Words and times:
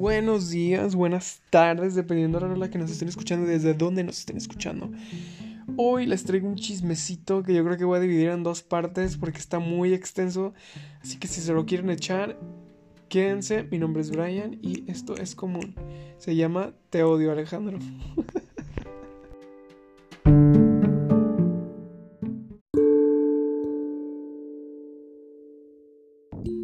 buenos 0.00 0.48
días, 0.48 0.94
buenas 0.94 1.42
tardes, 1.50 1.94
dependiendo 1.94 2.40
de 2.40 2.46
la 2.46 2.54
hora 2.54 2.70
que 2.70 2.78
nos 2.78 2.90
estén 2.90 3.08
escuchando 3.08 3.46
y 3.46 3.50
desde 3.50 3.74
dónde 3.74 4.02
nos 4.02 4.18
estén 4.18 4.38
escuchando. 4.38 4.90
Hoy 5.76 6.06
les 6.06 6.24
traigo 6.24 6.48
un 6.48 6.56
chismecito 6.56 7.42
que 7.42 7.52
yo 7.52 7.62
creo 7.62 7.76
que 7.76 7.84
voy 7.84 7.98
a 7.98 8.00
dividir 8.00 8.30
en 8.30 8.42
dos 8.42 8.62
partes 8.62 9.18
porque 9.18 9.36
está 9.36 9.58
muy 9.58 9.92
extenso. 9.92 10.54
Así 11.02 11.18
que 11.18 11.28
si 11.28 11.42
se 11.42 11.52
lo 11.52 11.66
quieren 11.66 11.90
echar, 11.90 12.38
quédense. 13.10 13.64
Mi 13.64 13.78
nombre 13.78 14.00
es 14.00 14.10
Brian 14.10 14.58
y 14.62 14.90
esto 14.90 15.18
es 15.18 15.34
común. 15.34 15.74
Se 16.16 16.34
llama 16.34 16.72
Te 16.88 17.02
odio 17.02 17.30
Alejandro. 17.30 17.78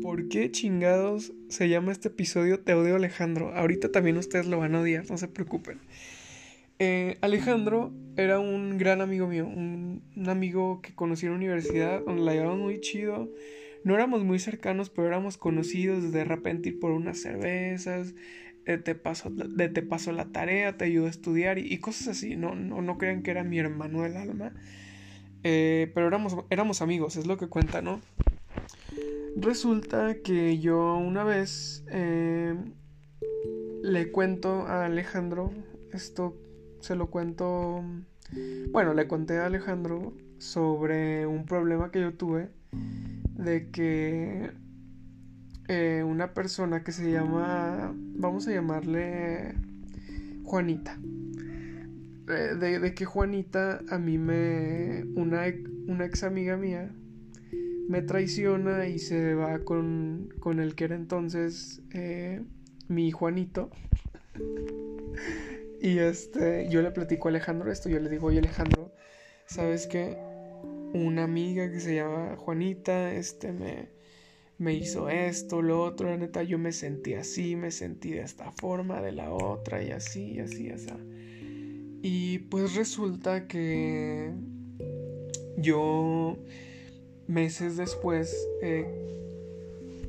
¿Por 0.02 0.28
qué 0.28 0.50
chingados 0.50 1.32
se 1.48 1.68
llama 1.68 1.92
este 1.92 2.08
episodio 2.08 2.60
Te 2.60 2.74
odio 2.74 2.96
Alejandro? 2.96 3.54
Ahorita 3.54 3.90
también 3.90 4.16
ustedes 4.16 4.46
lo 4.46 4.58
van 4.58 4.74
a 4.74 4.80
odiar, 4.80 5.08
no 5.10 5.18
se 5.18 5.28
preocupen. 5.28 5.80
Eh, 6.78 7.16
Alejandro 7.20 7.92
era 8.16 8.38
un 8.38 8.78
gran 8.78 9.00
amigo 9.00 9.26
mío, 9.26 9.46
un, 9.46 10.02
amigo 10.26 10.80
que 10.82 10.94
conocí 10.94 11.26
en 11.26 11.32
la 11.32 11.38
universidad, 11.38 12.02
donde 12.04 12.22
la 12.22 12.32
llevamos 12.32 12.58
muy 12.58 12.80
chido. 12.80 13.30
No 13.84 13.94
éramos 13.94 14.24
muy 14.24 14.38
cercanos, 14.38 14.90
pero 14.90 15.06
éramos 15.06 15.36
conocidos 15.36 16.12
de 16.12 16.24
repente 16.24 16.70
ir 16.70 16.80
por 16.80 16.90
unas 16.90 17.20
cervezas, 17.20 18.14
eh, 18.64 18.78
te, 18.78 18.94
paso, 18.94 19.30
te 19.30 19.82
paso 19.82 20.12
la 20.12 20.26
tarea, 20.32 20.76
te 20.76 20.84
ayudo 20.84 21.06
a 21.06 21.10
estudiar 21.10 21.58
y, 21.58 21.78
cosas 21.78 22.08
así. 22.08 22.36
No, 22.36 22.54
no, 22.54 22.82
no, 22.82 22.98
crean 22.98 23.22
que 23.22 23.30
era 23.30 23.44
mi 23.44 23.58
hermano 23.58 24.02
del 24.02 24.16
alma. 24.16 24.54
Eh, 25.44 25.90
pero 25.94 26.08
éramos, 26.08 26.36
éramos 26.50 26.82
amigos, 26.82 27.16
es 27.16 27.26
lo 27.26 27.36
que 27.36 27.46
cuenta, 27.46 27.80
¿no? 27.82 28.00
Resulta 29.38 30.14
que 30.22 30.58
yo 30.58 30.96
una 30.96 31.22
vez 31.22 31.84
eh, 31.90 32.54
le 33.82 34.10
cuento 34.10 34.62
a 34.62 34.86
Alejandro, 34.86 35.52
esto 35.92 36.34
se 36.80 36.96
lo 36.96 37.10
cuento, 37.10 37.84
bueno, 38.70 38.94
le 38.94 39.06
conté 39.06 39.38
a 39.38 39.46
Alejandro 39.46 40.14
sobre 40.38 41.26
un 41.26 41.44
problema 41.44 41.90
que 41.90 42.00
yo 42.00 42.14
tuve 42.14 42.48
de 43.34 43.70
que 43.70 44.52
eh, 45.68 46.02
una 46.02 46.32
persona 46.32 46.82
que 46.82 46.92
se 46.92 47.12
llama, 47.12 47.92
vamos 48.14 48.48
a 48.48 48.52
llamarle 48.52 49.54
Juanita, 50.44 50.98
eh, 52.28 52.54
de, 52.58 52.94
que 52.94 53.04
Juanita 53.04 53.82
a 53.90 53.98
mí 53.98 54.16
me, 54.16 55.04
una, 55.14 55.42
una 55.88 56.06
ex 56.06 56.22
amiga 56.22 56.56
mía, 56.56 56.90
me 57.88 58.02
traiciona 58.02 58.86
y 58.86 58.98
se 58.98 59.34
va 59.34 59.60
con, 59.60 60.28
con 60.40 60.60
el 60.60 60.74
que 60.74 60.84
era 60.84 60.96
entonces 60.96 61.82
eh, 61.92 62.42
mi 62.88 63.10
Juanito. 63.10 63.70
y 65.80 65.98
este, 65.98 66.68
yo 66.68 66.82
le 66.82 66.90
platico 66.90 67.28
a 67.28 67.30
Alejandro 67.30 67.70
esto, 67.70 67.88
yo 67.88 68.00
le 68.00 68.10
digo, 68.10 68.28
oye 68.28 68.38
Alejandro, 68.38 68.92
¿sabes 69.46 69.86
qué? 69.86 70.16
Una 70.94 71.24
amiga 71.24 71.70
que 71.70 71.80
se 71.80 71.94
llama 71.94 72.36
Juanita, 72.36 73.12
este, 73.12 73.52
me, 73.52 73.88
me 74.58 74.74
hizo 74.74 75.08
esto, 75.08 75.62
lo 75.62 75.82
otro, 75.82 76.08
la 76.10 76.16
neta, 76.16 76.42
yo 76.42 76.58
me 76.58 76.72
sentí 76.72 77.14
así, 77.14 77.56
me 77.56 77.70
sentí 77.70 78.10
de 78.12 78.22
esta 78.22 78.50
forma, 78.52 79.00
de 79.02 79.12
la 79.12 79.32
otra, 79.32 79.82
y 79.82 79.90
así, 79.90 80.38
así, 80.38 80.70
así. 80.70 80.88
Y 82.02 82.38
pues 82.38 82.74
resulta 82.74 83.46
que 83.48 84.32
yo 85.58 86.38
meses 87.26 87.76
después, 87.76 88.34
eh, 88.62 89.06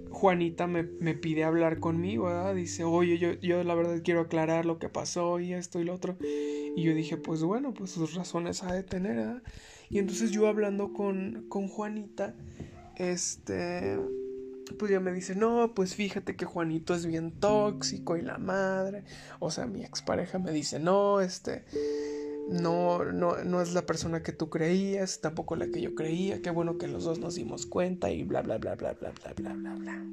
Juanita 0.09 0.65
me, 0.65 0.83
pide 1.13 1.43
hablar 1.43 1.79
conmigo, 1.79 2.53
Dice, 2.53 2.83
oye, 2.83 3.17
yo, 3.19 3.33
yo 3.33 3.63
la 3.63 3.75
verdad 3.75 4.01
quiero 4.03 4.21
aclarar 4.21 4.65
lo 4.65 4.79
que 4.79 4.89
pasó 4.89 5.39
y 5.39 5.53
esto 5.53 5.79
y 5.79 5.83
lo 5.83 5.93
otro. 5.93 6.17
Y 6.21 6.81
yo 6.83 6.93
dije, 6.93 7.17
pues 7.17 7.43
bueno, 7.43 7.73
pues 7.73 7.91
sus 7.91 8.15
razones 8.15 8.63
ha 8.63 8.73
de 8.73 8.83
tener, 8.83 9.41
Y 9.89 9.99
entonces 9.99 10.31
yo 10.31 10.47
hablando 10.47 10.91
con, 10.93 11.45
con 11.49 11.67
Juanita, 11.67 12.35
este, 12.95 13.99
pues 14.79 14.91
ya 14.91 14.99
me 14.99 15.11
dice, 15.11 15.35
no, 15.35 15.73
pues 15.75 15.95
fíjate 15.95 16.35
que 16.35 16.45
Juanito 16.45 16.95
es 16.95 17.05
bien 17.05 17.31
tóxico 17.31 18.17
y 18.17 18.21
la 18.21 18.37
madre. 18.37 19.03
O 19.39 19.51
sea, 19.51 19.67
mi 19.67 19.83
expareja 19.83 20.39
me 20.39 20.51
dice, 20.51 20.79
no, 20.79 21.21
este, 21.21 21.63
no, 22.49 23.03
no, 23.03 23.43
no 23.43 23.61
es 23.61 23.73
la 23.73 23.85
persona 23.85 24.23
que 24.23 24.31
tú 24.31 24.49
creías, 24.49 25.21
tampoco 25.21 25.55
la 25.55 25.67
que 25.67 25.81
yo 25.81 25.95
creía, 25.95 26.41
qué 26.41 26.49
bueno 26.49 26.77
que 26.77 26.87
los 26.87 27.03
dos 27.03 27.19
nos 27.19 27.35
dimos 27.35 27.65
cuenta 27.65 28.09
y 28.09 28.23
bla, 28.23 28.41
bla, 28.41 28.57
bla, 28.57 28.75
bla, 28.75 28.93
bla, 28.93 29.11
bla, 29.11 29.33
bla, 29.33 29.53
bla, 29.53 29.75
bla. 29.75 30.05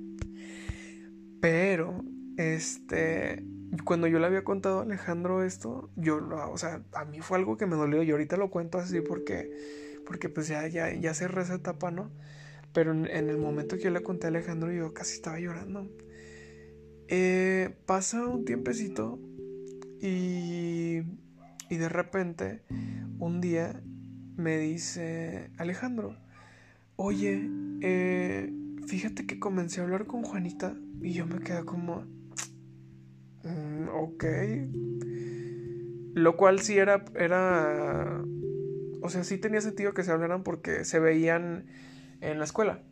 Pero, 1.40 2.04
este, 2.36 3.44
cuando 3.84 4.06
yo 4.06 4.18
le 4.18 4.26
había 4.26 4.44
contado 4.44 4.80
a 4.80 4.82
Alejandro 4.82 5.44
esto, 5.44 5.90
yo, 5.96 6.20
o 6.50 6.58
sea, 6.58 6.82
a 6.92 7.04
mí 7.04 7.20
fue 7.20 7.38
algo 7.38 7.56
que 7.56 7.66
me 7.66 7.76
dolió 7.76 8.02
y 8.02 8.10
ahorita 8.10 8.36
lo 8.36 8.50
cuento 8.50 8.78
así 8.78 9.00
porque, 9.00 9.50
porque 10.06 10.28
pues 10.28 10.48
ya, 10.48 10.66
ya, 10.66 10.92
ya 10.92 11.14
cerré 11.14 11.42
esa 11.42 11.54
etapa, 11.54 11.90
¿no? 11.90 12.10
Pero 12.72 12.92
en, 12.92 13.06
el 13.06 13.38
momento 13.38 13.76
que 13.76 13.84
yo 13.84 13.90
le 13.90 14.02
conté 14.02 14.26
a 14.26 14.30
Alejandro, 14.30 14.72
yo 14.72 14.92
casi 14.92 15.14
estaba 15.14 15.38
llorando. 15.38 15.88
Eh, 17.06 17.76
pasa 17.86 18.26
un 18.26 18.44
tiempecito 18.44 19.20
y 20.00 21.02
y 21.68 21.76
de 21.76 21.88
repente, 21.88 22.62
un 23.18 23.40
día 23.40 23.80
me 24.36 24.58
dice 24.58 25.50
Alejandro, 25.58 26.16
oye, 26.96 27.48
eh, 27.80 28.52
fíjate 28.86 29.26
que 29.26 29.38
comencé 29.38 29.80
a 29.80 29.84
hablar 29.84 30.06
con 30.06 30.22
Juanita 30.22 30.76
y 31.00 31.12
yo 31.12 31.26
me 31.26 31.40
quedé 31.40 31.64
como, 31.64 32.04
mm, 33.42 33.88
ok. 33.92 34.24
Lo 36.14 36.36
cual 36.36 36.60
sí 36.60 36.78
era, 36.78 37.04
era, 37.16 38.22
o 39.02 39.08
sea, 39.08 39.24
sí 39.24 39.38
tenía 39.38 39.60
sentido 39.60 39.94
que 39.94 40.04
se 40.04 40.12
hablaran 40.12 40.44
porque 40.44 40.84
se 40.84 41.00
veían 41.00 41.66
en 42.20 42.38
la 42.38 42.44
escuela. 42.44 42.82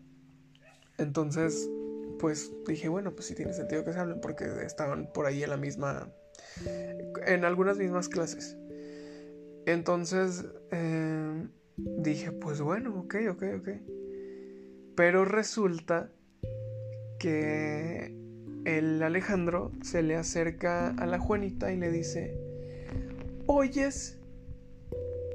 Entonces, 0.98 1.70
pues 2.18 2.52
dije, 2.66 2.88
bueno, 2.88 3.12
pues 3.12 3.26
sí 3.26 3.34
tiene 3.34 3.52
sentido 3.52 3.84
que 3.84 3.92
se 3.92 3.98
hablen 3.98 4.20
porque 4.20 4.44
estaban 4.64 5.10
por 5.12 5.26
ahí 5.26 5.42
en 5.42 5.50
la 5.50 5.56
misma, 5.56 6.08
en 7.26 7.44
algunas 7.44 7.78
mismas 7.78 8.08
clases. 8.08 8.56
Entonces 9.66 10.44
eh, 10.70 11.46
dije, 11.76 12.32
pues 12.32 12.60
bueno, 12.60 13.00
ok, 13.00 13.16
ok, 13.30 13.44
ok. 13.60 13.68
Pero 14.96 15.24
resulta 15.24 16.12
que 17.18 18.14
el 18.64 19.02
Alejandro 19.02 19.72
se 19.82 20.02
le 20.02 20.16
acerca 20.16 20.88
a 20.88 21.06
la 21.06 21.18
Juanita 21.18 21.72
y 21.72 21.76
le 21.76 21.90
dice, 21.90 22.36
oyes, 23.46 24.18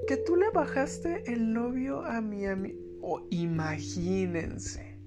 que 0.08 0.18
tú 0.18 0.36
le 0.36 0.50
bajaste 0.52 1.24
el 1.32 1.54
novio 1.54 2.06
a 2.06 2.22
mi 2.22 2.46
amigo. 2.46 2.80
Oh, 3.02 3.28
imagínense. 3.30 4.98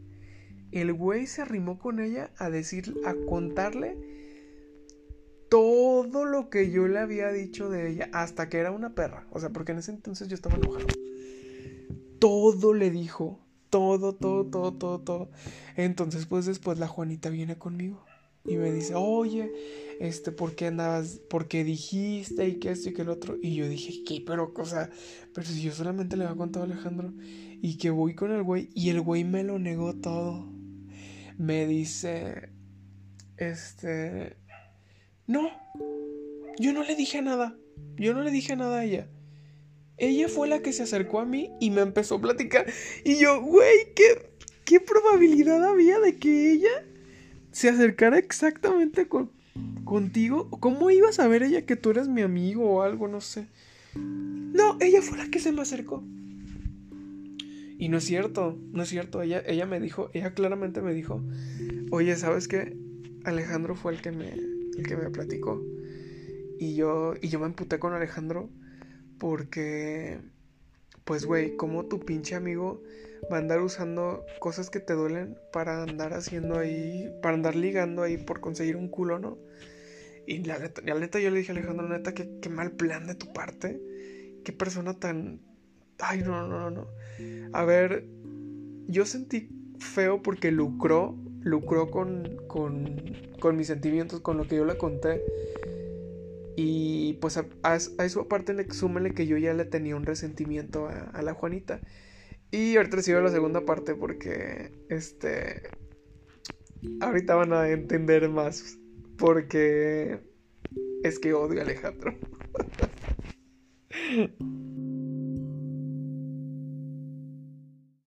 El 0.73 0.93
güey 0.93 1.27
se 1.27 1.43
arrimó 1.43 1.79
con 1.79 2.01
ella 2.01 2.31
a 2.37 2.51
decir, 2.51 2.95
a 3.05 3.15
contarle 3.29 3.97
todo 5.51 6.25
lo 6.25 6.49
que 6.49 6.71
yo 6.71 6.89
le 6.89 7.01
había 7.01 7.31
dicho 7.31 7.69
de 7.69 7.91
ella, 7.91 8.09
hasta 8.13 8.49
que 8.49 8.59
era 8.59 8.71
una 8.71 8.95
perra. 8.95 9.27
O 9.31 9.41
sea, 9.41 9.51
porque 9.51 9.73
en 9.73 9.79
ese 9.79 9.91
entonces 9.91 10.29
yo 10.29 10.35
estaba 10.35 10.57
enojado. 10.57 10.87
Todo 12.19 12.73
le 12.73 12.91
dijo. 12.91 13.41
Todo, 13.69 14.15
todo, 14.15 14.47
todo, 14.47 14.73
todo, 14.73 15.01
todo. 15.01 15.31
Entonces, 15.77 16.27
pues 16.27 16.47
después 16.47 16.79
la 16.79 16.89
Juanita 16.89 17.31
viene 17.31 17.59
conmigo. 17.59 18.05
Y 18.45 18.57
me 18.57 18.73
dice, 18.73 18.95
oye, 18.95 19.53
este, 20.01 20.33
¿por 20.33 20.55
qué 20.55 20.69
andabas? 20.69 21.21
¿Por 21.29 21.47
qué 21.47 21.63
dijiste? 21.63 22.49
Y 22.49 22.59
que 22.59 22.71
esto 22.71 22.89
y 22.89 22.95
que 22.95 23.03
el 23.03 23.11
otro. 23.11 23.37
Y 23.41 23.55
yo 23.57 23.69
dije, 23.69 24.03
¿qué? 24.07 24.23
Pero, 24.25 24.53
o 24.57 24.65
sea, 24.65 24.89
pero 25.35 25.47
si 25.47 25.63
yo 25.63 25.73
solamente 25.73 26.17
le 26.17 26.25
había 26.25 26.37
contado 26.37 26.65
a 26.65 26.69
Alejandro. 26.69 27.13
Y 27.61 27.77
que 27.77 27.91
voy 27.91 28.15
con 28.15 28.33
el 28.33 28.43
güey. 28.45 28.71
Y 28.73 28.91
el 28.91 29.01
güey 29.01 29.25
me 29.25 29.43
lo 29.43 29.59
negó 29.59 29.95
todo. 29.95 30.49
Me 31.39 31.67
dice, 31.67 32.51
este, 33.37 34.37
no, 35.31 35.49
yo 36.59 36.73
no 36.73 36.83
le 36.83 36.97
dije 36.97 37.23
nada. 37.23 37.57
Yo 37.97 38.15
no 38.15 38.23
le 38.23 38.33
dije 38.33 38.57
nada 38.57 38.81
a 38.81 38.85
ella. 38.85 39.07
Ella 39.97 40.29
fue 40.29 40.49
la 40.49 40.59
que 40.59 40.73
se 40.73 40.83
acercó 40.83 41.21
a 41.21 41.25
mí 41.25 41.53
y 41.61 41.71
me 41.71 41.83
empezó 41.83 42.17
a 42.17 42.21
platicar. 42.21 42.67
Y 43.05 43.21
yo, 43.21 43.41
güey, 43.41 43.95
¿qué, 43.95 44.33
¿qué 44.65 44.81
probabilidad 44.81 45.65
había 45.65 46.01
de 46.01 46.17
que 46.17 46.51
ella 46.51 46.85
se 47.53 47.69
acercara 47.69 48.19
exactamente 48.19 49.07
con, 49.07 49.31
contigo? 49.85 50.51
¿Cómo 50.51 50.91
ibas 50.91 51.21
a 51.21 51.29
ver 51.29 51.45
ella 51.45 51.65
que 51.65 51.77
tú 51.77 51.91
eres 51.91 52.09
mi 52.09 52.23
amigo 52.23 52.69
o 52.69 52.83
algo? 52.83 53.07
No 53.07 53.21
sé. 53.21 53.47
No, 53.95 54.79
ella 54.81 55.01
fue 55.01 55.17
la 55.17 55.31
que 55.31 55.39
se 55.39 55.53
me 55.53 55.63
acercó. 55.63 56.03
Y 57.79 57.89
no 57.89 57.99
es 57.99 58.05
cierto, 58.05 58.59
no 58.73 58.83
es 58.83 58.89
cierto. 58.89 59.23
Ella, 59.23 59.45
ella 59.47 59.67
me 59.67 59.79
dijo, 59.79 60.11
ella 60.13 60.35
claramente 60.35 60.83
me 60.83 60.93
dijo, 60.93 61.23
oye, 61.93 62.17
¿sabes 62.17 62.49
qué? 62.49 62.77
Alejandro 63.23 63.77
fue 63.77 63.93
el 63.93 64.03
que 64.03 64.11
me, 64.11 64.60
que 64.87 64.97
me 64.97 65.11
platicó. 65.11 65.63
Y 66.59 66.75
yo, 66.75 67.15
y 67.21 67.29
yo 67.29 67.41
me 67.41 67.47
emputé 67.47 67.79
con 67.79 67.95
Alejandro 67.95 68.51
porque, 69.19 70.21
pues, 71.05 71.25
güey, 71.25 71.57
¿cómo 71.57 71.87
tu 71.87 72.01
pinche 72.01 72.35
amigo 72.35 72.83
va 73.31 73.37
a 73.37 73.41
andar 73.41 73.61
usando 73.61 74.25
cosas 74.39 74.71
que 74.71 74.81
te 74.81 74.95
duelen 74.95 75.37
para 75.53 75.83
andar 75.83 76.15
haciendo 76.15 76.59
ahí, 76.59 77.11
para 77.23 77.35
andar 77.35 77.57
ligando 77.57 78.03
ahí 78.03 78.17
por 78.17 78.41
conseguir 78.41 78.77
un 78.77 78.89
culo, 78.89 79.19
¿no? 79.19 79.39
Y 80.27 80.45
la 80.45 80.59
neta, 80.59 80.83
la 80.83 80.95
neta 80.99 81.19
yo 81.19 81.31
le 81.31 81.39
dije 81.39 81.53
a 81.53 81.55
Alejandro, 81.55 81.89
neta, 81.89 82.15
qué, 82.15 82.39
qué 82.41 82.49
mal 82.49 82.73
plan 82.73 83.07
de 83.07 83.15
tu 83.15 83.33
parte. 83.33 83.81
Qué 84.45 84.53
persona 84.53 84.95
tan... 84.95 85.41
Ay, 85.99 86.21
no, 86.21 86.47
no, 86.47 86.61
no, 86.61 86.71
no. 86.71 86.87
A 87.53 87.65
ver, 87.65 88.07
yo 88.87 89.05
sentí 89.07 89.49
feo 89.79 90.23
porque 90.23 90.51
lucró, 90.51 91.17
lucró 91.43 91.91
con, 91.91 92.37
con, 92.47 93.01
con 93.39 93.57
mis 93.57 93.67
sentimientos, 93.67 94.21
con 94.21 94.37
lo 94.37 94.47
que 94.47 94.57
yo 94.57 94.65
le 94.65 94.77
conté. 94.77 95.23
Y 96.57 97.15
pues 97.15 97.39
a, 97.39 97.47
eso 97.77 98.21
aparte 98.21 98.53
le 98.53 98.71
súmele 98.71 99.15
que 99.15 99.27
yo 99.27 99.39
ya 99.39 99.55
le 99.55 99.65
tenía 99.65 99.97
un 99.97 100.05
resentimiento 100.05 100.89
a, 100.89 101.23
la 101.23 101.35
Juanita. 101.35 101.81
Y 102.51 102.77
ahorita 102.77 102.97
recibo 102.97 103.21
la 103.21 103.31
segunda 103.31 103.65
parte 103.65 103.95
porque 103.95 104.73
este 104.89 105.63
ahorita 107.01 107.35
van 107.35 107.53
a 107.53 107.69
entender 107.69 108.29
más 108.29 108.79
porque 109.17 110.21
es 111.03 111.19
que 111.19 111.33
odio 111.33 111.61
a 111.61 111.65
Alejandro. 111.65 112.15